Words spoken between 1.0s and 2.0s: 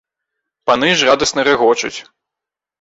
ж радасна рагочуць.